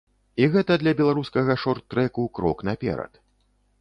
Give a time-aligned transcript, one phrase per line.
[0.43, 3.13] І гэта для беларускага шорт-трэку крок наперад.